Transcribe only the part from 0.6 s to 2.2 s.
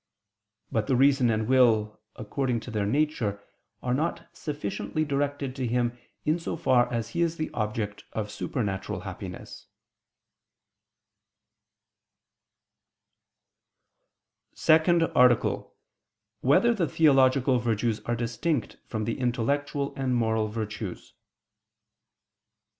But the reason and will,